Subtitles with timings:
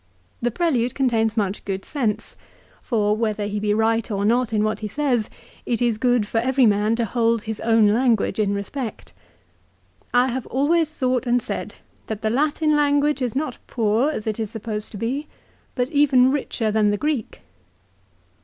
[0.41, 2.35] The prelude contains much good sense.
[2.81, 5.29] For, whether he be right or not in what he says,
[5.63, 9.13] it is good for every man to hold his own langviage in respect."
[10.11, 11.75] I have always thought and said,
[12.07, 15.27] that the Latin language is not poor as it is supposed to be,
[15.75, 17.41] but even richer than the Greek."